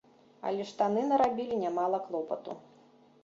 Але 0.51 0.63
штаны 0.69 1.03
нарабілі 1.11 1.59
нямала 1.65 1.99
клопату. 2.09 2.57